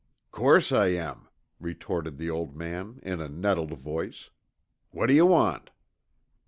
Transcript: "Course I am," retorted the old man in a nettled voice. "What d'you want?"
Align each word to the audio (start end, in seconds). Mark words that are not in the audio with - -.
"Course 0.31 0.71
I 0.71 0.87
am," 0.87 1.27
retorted 1.59 2.17
the 2.17 2.27
old 2.31 2.55
man 2.55 2.99
in 3.03 3.21
a 3.21 3.29
nettled 3.29 3.73
voice. 3.73 4.31
"What 4.89 5.09
d'you 5.09 5.27
want?" 5.27 5.69